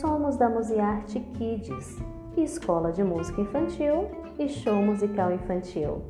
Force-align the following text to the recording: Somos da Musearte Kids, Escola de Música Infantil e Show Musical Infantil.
Somos 0.00 0.36
da 0.36 0.46
Musearte 0.46 1.20
Kids, 1.20 2.02
Escola 2.36 2.92
de 2.92 3.02
Música 3.02 3.40
Infantil 3.40 4.10
e 4.38 4.46
Show 4.46 4.82
Musical 4.82 5.32
Infantil. 5.32 6.02